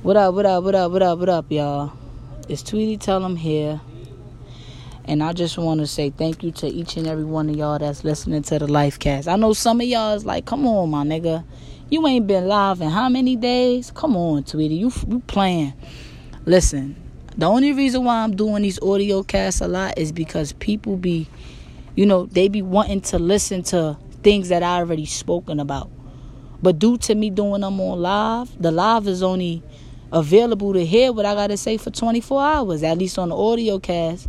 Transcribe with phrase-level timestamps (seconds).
[0.00, 1.92] What up, what up, what up, what up, what up, y'all?
[2.48, 3.80] It's Tweety Tell 'em here.
[5.04, 7.80] And I just want to say thank you to each and every one of y'all
[7.80, 9.26] that's listening to the Lifecast.
[9.26, 11.42] I know some of y'all is like, come on, my nigga.
[11.90, 13.90] You ain't been live in how many days?
[13.90, 14.76] Come on, Tweety.
[14.76, 15.72] You, you playing.
[16.46, 16.94] Listen,
[17.36, 21.26] the only reason why I'm doing these audio casts a lot is because people be,
[21.96, 25.90] you know, they be wanting to listen to things that I already spoken about.
[26.62, 29.64] But due to me doing them on live, the live is only
[30.12, 33.78] available to hear what I gotta say for 24 hours, at least on the audio
[33.78, 34.28] cast.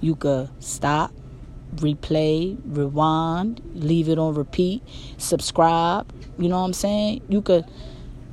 [0.00, 1.12] You could stop,
[1.76, 4.82] replay, rewind, leave it on repeat,
[5.18, 6.12] subscribe.
[6.38, 7.22] You know what I'm saying?
[7.28, 7.64] You could,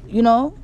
[0.08, 0.58] you know,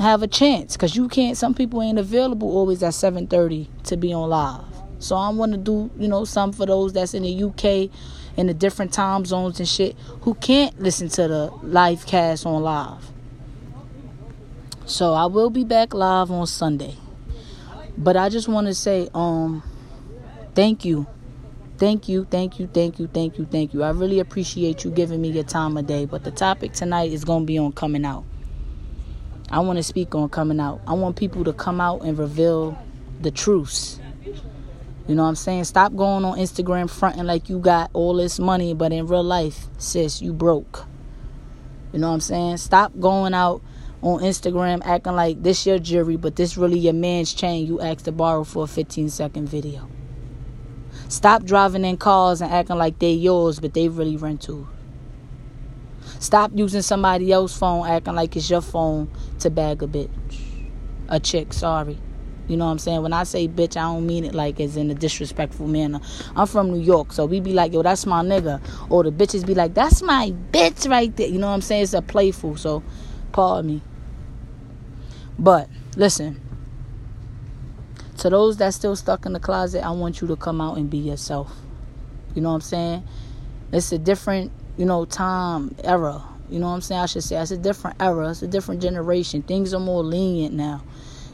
[0.00, 1.36] have a chance because you can't.
[1.36, 4.64] Some people ain't available always at 7:30 to be on live.
[4.98, 7.90] So I want to do, you know, some for those that's in the UK
[8.36, 12.62] in the different time zones and shit who can't listen to the live cast on
[12.62, 13.11] live.
[14.84, 16.96] So I will be back live on Sunday.
[17.96, 19.62] But I just want to say um
[20.54, 21.06] thank you.
[21.78, 23.82] Thank you, thank you, thank you, thank you, thank you.
[23.82, 26.04] I really appreciate you giving me your time of day.
[26.04, 28.24] But the topic tonight is going to be on coming out.
[29.50, 30.80] I want to speak on coming out.
[30.86, 32.78] I want people to come out and reveal
[33.20, 33.98] the truths.
[35.08, 35.64] You know what I'm saying?
[35.64, 39.66] Stop going on Instagram fronting like you got all this money, but in real life,
[39.78, 40.84] sis, you broke.
[41.92, 42.58] You know what I'm saying?
[42.58, 43.60] Stop going out
[44.02, 48.04] on Instagram acting like this your jewelry, but this really your man's chain you asked
[48.04, 49.88] to borrow for a 15 second video.
[51.08, 54.66] Stop driving in cars and acting like they yours, but they really rental.
[56.18, 60.10] Stop using somebody else's phone acting like it's your phone to bag a bitch.
[61.08, 61.98] A chick, sorry.
[62.48, 63.02] You know what I'm saying?
[63.02, 66.00] When I say bitch, I don't mean it like it's in a disrespectful manner.
[66.34, 68.60] I'm from New York, so we be like, yo, that's my nigga.
[68.90, 71.28] Or the bitches be like, that's my bitch right there.
[71.28, 71.84] You know what I'm saying?
[71.84, 72.82] It's a playful, so
[73.30, 73.82] pardon me.
[75.38, 76.40] But listen,
[78.18, 80.88] to those that still stuck in the closet, I want you to come out and
[80.88, 81.52] be yourself.
[82.34, 83.04] You know what I'm saying?
[83.72, 86.22] It's a different, you know, time era.
[86.48, 87.00] You know what I'm saying?
[87.00, 88.30] I should say it's a different era.
[88.30, 89.42] It's a different generation.
[89.42, 90.82] Things are more lenient now.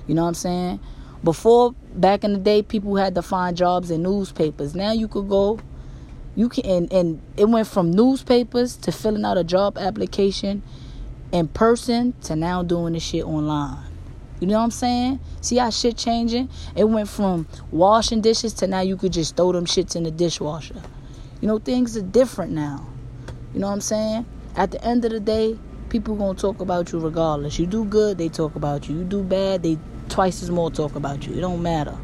[0.07, 0.81] You know what I'm saying?
[1.25, 4.75] Before, back in the day, people had to find jobs in newspapers.
[4.75, 5.59] Now you could go,
[6.37, 10.63] you can, and, and it went from newspapers to filling out a job application
[11.33, 13.88] in person to now doing the shit online.
[14.41, 15.21] You know what I'm saying?
[15.41, 16.49] See how shit changing?
[16.77, 20.11] It went from washing dishes to now you could just throw them shits in the
[20.11, 20.81] dishwasher.
[21.41, 22.87] You know, things are different now.
[23.53, 24.27] You know what I'm saying?
[24.55, 27.59] At the end of the day, people gonna talk about you regardless.
[27.59, 28.99] You do good, they talk about you.
[28.99, 29.79] You do bad, they
[30.09, 31.35] twice as more talk about you.
[31.35, 31.97] It don't matter.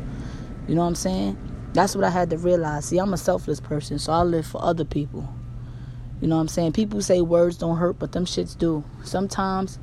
[0.67, 1.39] You know what I'm saying?
[1.73, 2.87] That's what I had to realize.
[2.87, 5.29] See, I'm a selfless person, so I live for other people.
[6.21, 6.73] You know what I'm saying?
[6.73, 8.85] People say words don't hurt, but them shits do.
[9.03, 9.79] Sometimes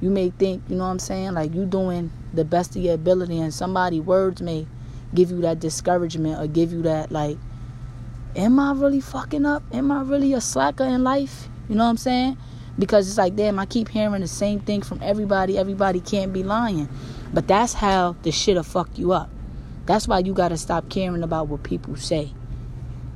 [0.00, 2.94] you may think, you know what I'm saying, like you doing the best of your
[2.94, 4.66] ability and somebody words may
[5.14, 7.38] give you that discouragement or give you that like
[8.36, 9.62] am I really fucking up?
[9.72, 11.48] Am I really a slacker in life?
[11.68, 12.36] You know what I'm saying?
[12.78, 15.56] Because it's like, damn, I keep hearing the same thing from everybody.
[15.56, 16.88] Everybody can't be lying.
[17.32, 19.30] But that's how the shit'll fuck you up.
[19.86, 22.32] That's why you gotta stop caring about what people say.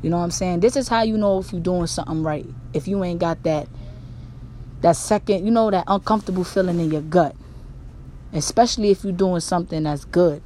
[0.02, 0.60] You know what I'm saying?
[0.60, 2.46] This is how you know if you're doing something right.
[2.72, 3.68] If you ain't got that
[4.82, 7.34] that second, you know, that uncomfortable feeling in your gut.
[8.32, 10.42] Especially if you're doing something that's good.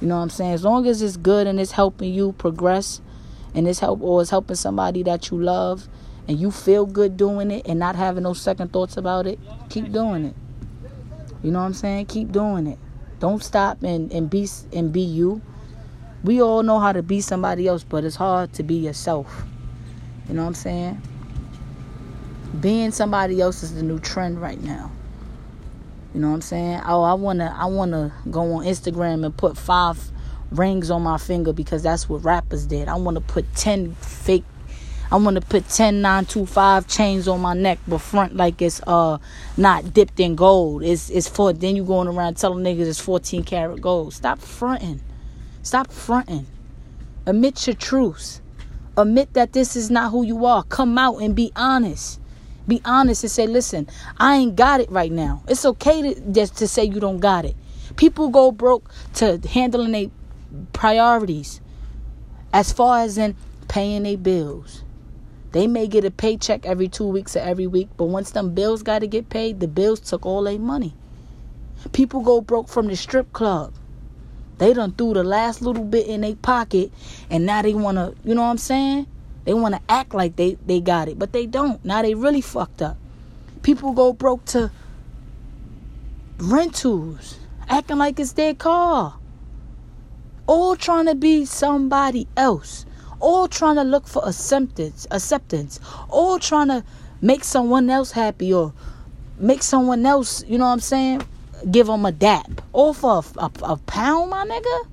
[0.00, 0.52] You know what I'm saying?
[0.52, 3.00] As long as it's good and it's helping you progress
[3.54, 5.88] and it's help or it's helping somebody that you love
[6.28, 9.38] and you feel good doing it and not having no second thoughts about it,
[9.70, 10.34] keep doing it.
[11.42, 12.06] You know what I'm saying?
[12.06, 12.78] Keep doing it.
[13.20, 15.40] Don't stop and, and be and be you.
[16.22, 19.44] We all know how to be somebody else, but it's hard to be yourself.
[20.28, 21.02] You know what I'm saying?
[22.60, 24.90] Being somebody else is the new trend right now.
[26.14, 26.80] You know what I'm saying?
[26.86, 29.98] Oh, I wanna I wanna go on Instagram and put five
[30.50, 32.88] rings on my finger because that's what rappers did.
[32.88, 34.44] I wanna put ten fake
[35.14, 38.60] I want to put ten nine two five chains on my neck, but front like
[38.60, 39.18] it's uh
[39.56, 40.82] not dipped in gold.
[40.82, 44.14] It's it's for then you going around telling niggas it's 14 karat gold.
[44.14, 45.00] Stop fronting.
[45.62, 46.46] Stop fronting.
[47.26, 48.40] Admit your truths.
[48.96, 50.62] Admit that this is not who you are.
[50.64, 52.20] Come out and be honest.
[52.66, 53.88] Be honest and say, listen,
[54.18, 55.42] I ain't got it right now.
[55.48, 57.56] It's okay to just to say you don't got it.
[57.96, 60.06] People go broke to handling their
[60.72, 61.60] priorities.
[62.52, 63.36] As far as in
[63.68, 64.82] paying their bills.
[65.52, 68.82] They may get a paycheck every two weeks or every week, but once them bills
[68.82, 70.94] got to get paid, the bills took all their money.
[71.92, 73.72] People go broke from the strip club.
[74.58, 76.92] They done threw the last little bit in their pocket,
[77.30, 79.06] and now they want to, you know what I'm saying?
[79.44, 81.84] They want to act like they, they got it, but they don't.
[81.84, 82.96] Now they really fucked up.
[83.62, 84.70] People go broke to
[86.38, 87.38] rentals,
[87.68, 89.18] acting like it's their car.
[90.46, 92.84] All trying to be somebody else.
[93.20, 95.80] All trying to look for acceptance, acceptance.
[96.08, 96.84] All trying to
[97.20, 98.72] make someone else happy or
[99.38, 101.22] make someone else, you know what I'm saying?
[101.70, 102.60] Give them a dap.
[102.72, 104.88] All for a, a, a pound, my nigga?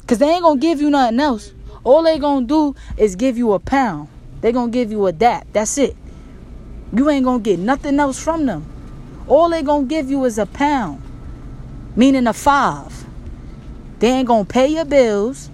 [0.00, 1.52] Because they ain't going to give you nothing else.
[1.84, 4.08] All they to do is give you a pound.
[4.40, 5.46] they to give you a dap.
[5.52, 5.96] That's it.
[6.92, 8.66] You ain't to get nothing else from them.
[9.26, 11.02] All they to give you is a pound,
[11.96, 13.06] meaning a five.
[13.98, 15.48] They ain't to pay your bills.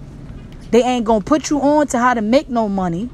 [0.71, 3.09] They ain't to put you on to how to make no money.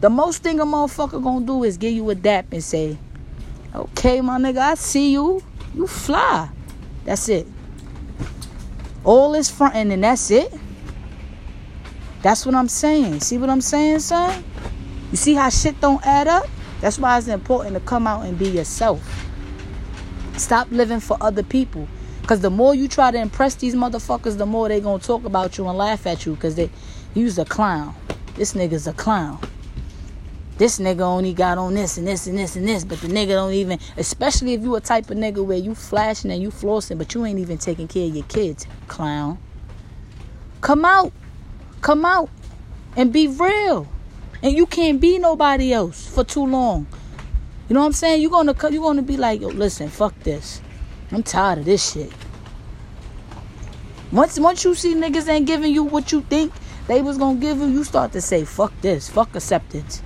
[0.00, 2.98] The most thing a motherfucker to do is give you a dap and say,
[3.74, 5.42] okay, my nigga, I see you.
[5.74, 6.48] You fly.
[7.04, 7.46] That's it.
[9.04, 10.52] All is fronting and that's it.
[12.22, 13.20] That's what I'm saying.
[13.20, 14.44] See what I'm saying, son?
[15.10, 16.46] You see how shit don't add up?
[16.80, 19.02] That's why it's important to come out and be yourself.
[20.36, 21.88] Stop living for other people.
[22.20, 25.58] Because the more you try to impress these motherfuckers, the more they to talk about
[25.58, 26.70] you and laugh at you because they
[27.14, 27.94] use a clown.
[28.36, 29.40] This nigga's a clown.
[30.56, 33.30] This nigga only got on this and this and this and this, but the nigga
[33.30, 36.98] don't even, especially if you a type of nigga where you flashing and you flossing,
[36.98, 39.38] but you ain't even taking care of your kids, clown.
[40.60, 41.12] Come out.
[41.80, 42.28] Come out
[42.96, 43.88] and be real.
[44.42, 46.86] And you can't be nobody else for too long.
[47.68, 48.22] You know what I'm saying?
[48.22, 50.60] You're gonna you're gonna be like, Yo, listen, fuck this.
[51.12, 52.12] I'm tired of this shit.
[54.12, 56.52] Once once you see niggas ain't giving you what you think
[56.88, 60.02] they was gonna give you, you start to say, fuck this, fuck acceptance.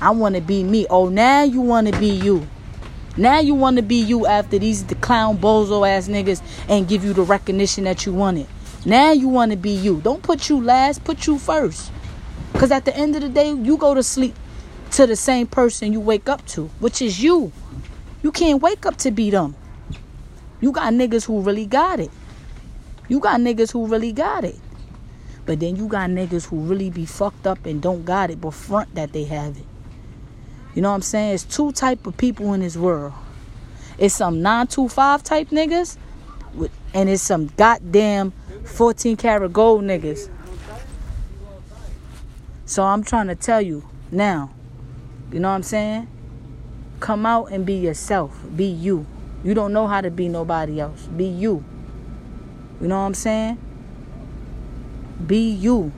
[0.00, 0.86] I wanna be me.
[0.88, 2.46] Oh, now you wanna be you.
[3.18, 7.12] Now you wanna be you after these the clown bozo ass niggas and give you
[7.12, 8.46] the recognition that you wanted.
[8.86, 10.00] Now you want to be you.
[10.00, 11.90] Don't put you last, put you first.
[12.52, 14.36] Because at the end of the day, you go to sleep
[14.92, 17.50] to the same person you wake up to, which is you.
[18.22, 19.56] You can't wake up to be them.
[20.60, 22.12] You got niggas who really got it.
[23.08, 24.58] You got niggas who really got it.
[25.46, 28.54] But then you got niggas who really be fucked up and don't got it, but
[28.54, 29.66] front that they have it.
[30.76, 31.34] You know what I'm saying?
[31.34, 33.14] It's two type of people in this world.
[33.98, 35.96] It's some 925 type niggas,
[36.94, 38.32] and it's some goddamn
[38.66, 40.28] 14 karat gold niggas.
[42.66, 44.50] So I'm trying to tell you now,
[45.32, 46.08] you know what I'm saying?
[46.98, 48.36] Come out and be yourself.
[48.54, 49.06] Be you.
[49.44, 51.06] You don't know how to be nobody else.
[51.06, 51.64] Be you.
[52.80, 53.58] You know what I'm saying?
[55.26, 55.92] Be you.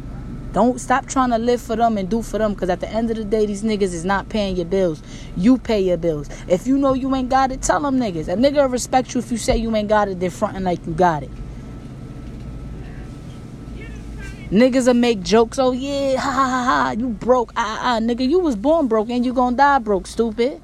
[0.52, 3.10] Don't stop trying to live for them and do for them because at the end
[3.10, 5.02] of the day, these niggas is not paying your bills.
[5.36, 6.28] You pay your bills.
[6.46, 8.28] If you know you ain't got it, tell them niggas.
[8.28, 10.92] A nigga respect you if you say you ain't got it, then fronting like you
[10.92, 11.30] got it.
[14.50, 15.58] Niggas will make jokes.
[15.58, 16.90] Oh yeah, ha ha ha ha.
[16.98, 17.52] You broke.
[17.56, 18.28] Ah ah, nigga.
[18.28, 20.62] You was born broke and you gonna die broke, stupid.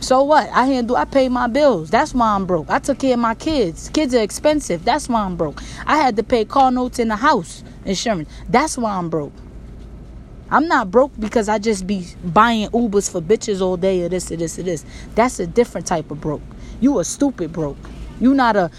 [0.00, 0.48] So what?
[0.50, 0.96] I handle.
[0.96, 1.90] I pay my bills.
[1.90, 2.70] That's why I'm broke.
[2.70, 3.90] I took care of my kids.
[3.90, 4.84] Kids are expensive.
[4.84, 5.60] That's why I'm broke.
[5.86, 8.28] I had to pay car notes in the house insurance.
[8.48, 9.32] That's why I'm broke.
[10.50, 14.32] I'm not broke because I just be buying Ubers for bitches all day or this
[14.32, 14.84] or this or this.
[15.14, 16.42] That's a different type of broke.
[16.80, 17.76] You a stupid broke.
[18.20, 18.70] You not a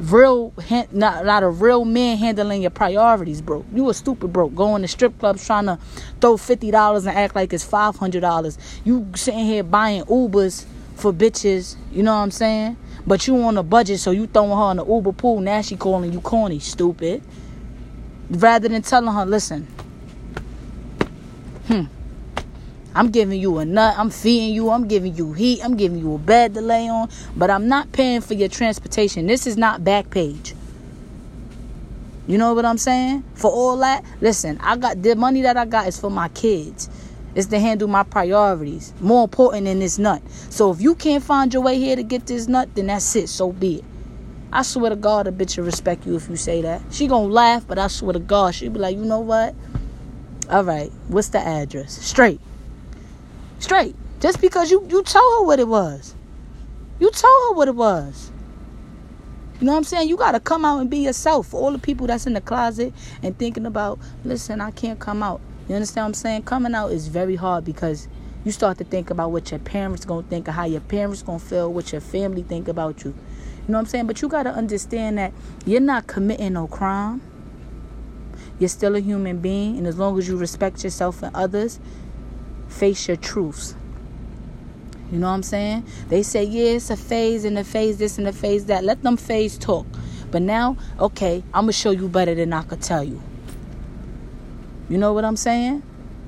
[0.00, 0.52] real
[0.92, 3.64] not not a real man handling your priorities, bro.
[3.74, 5.78] You a stupid broke going to strip clubs trying to
[6.20, 8.58] throw fifty dollars and act like it's five hundred dollars.
[8.84, 10.64] You sitting here buying Ubers
[10.96, 12.76] for bitches, you know what I'm saying?
[13.06, 15.40] But you on a budget, so you throwing her in the Uber pool.
[15.40, 17.22] Now she calling you corny, stupid.
[18.30, 19.66] Rather than telling her, listen,
[21.66, 21.84] hmm.
[22.94, 23.94] I'm giving you a nut.
[23.96, 24.70] I'm feeding you.
[24.70, 25.64] I'm giving you heat.
[25.64, 27.08] I'm giving you a bed to lay on.
[27.36, 29.26] But I'm not paying for your transportation.
[29.26, 30.54] This is not Backpage.
[32.26, 33.24] You know what I'm saying?
[33.34, 36.88] For all that, listen, I got the money that I got is for my kids.
[37.34, 38.92] It's to handle my priorities.
[39.00, 40.22] More important than this nut.
[40.48, 43.28] So if you can't find your way here to get this nut, then that's it.
[43.28, 43.84] So be it.
[44.52, 46.82] I swear to God, a bitch will respect you if you say that.
[46.90, 49.54] She gonna laugh, but I swear to God, she'll be like, you know what?
[50.50, 51.92] All right, what's the address?
[52.04, 52.40] Straight.
[53.60, 53.94] Straight.
[54.18, 56.14] Just because you, you told her what it was.
[56.98, 58.32] You told her what it was.
[59.60, 60.08] You know what I'm saying?
[60.08, 61.48] You got to come out and be yourself.
[61.48, 65.22] For all the people that's in the closet and thinking about, listen, I can't come
[65.22, 65.40] out.
[65.68, 66.42] You understand what I'm saying?
[66.42, 68.08] Coming out is very hard because
[68.44, 71.22] you start to think about what your parents going to think of how your parents
[71.22, 73.10] going to feel, what your family think about you.
[73.10, 74.06] You know what I'm saying?
[74.06, 75.32] But you got to understand that
[75.66, 77.20] you're not committing no crime.
[78.58, 79.76] You're still a human being.
[79.76, 81.78] And as long as you respect yourself and others,
[82.70, 83.74] face your truths.
[85.12, 85.84] You know what I'm saying?
[86.08, 88.84] They say, yeah, it's a phase and a phase this and a phase that.
[88.84, 89.86] Let them phase talk.
[90.30, 93.20] But now, okay, I'm going to show you better than I could tell you.
[94.88, 95.82] You know what I'm saying?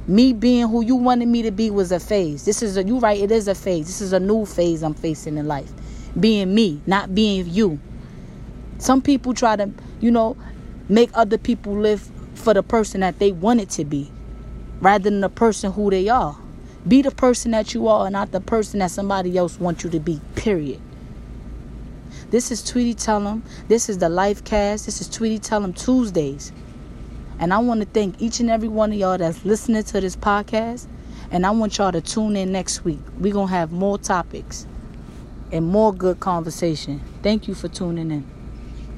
[0.08, 2.44] Me being who you wanted me to be was a phase.
[2.44, 3.86] This is a, you right, it is a phase.
[3.86, 5.72] This is a new phase I'm facing in life.
[6.18, 7.80] being me, not being you.
[8.78, 9.70] Some people try to,
[10.00, 10.36] you know,
[10.88, 14.10] make other people live for the person that they wanted to be
[14.82, 16.36] rather than the person who they are.
[16.86, 19.90] Be the person that you are and not the person that somebody else wants you
[19.90, 20.80] to be, period.
[22.30, 23.44] This is Tweety Tell 'em.
[23.68, 24.86] This is the Life Cast.
[24.86, 26.50] This is Tweety Tell 'em Tuesdays.
[27.38, 30.16] And I want to thank each and every one of y'all that's listening to this
[30.16, 30.86] podcast.
[31.30, 33.00] And I want y'all to tune in next week.
[33.18, 34.66] We're going to have more topics
[35.52, 37.00] and more good conversation.
[37.22, 38.41] Thank you for tuning in.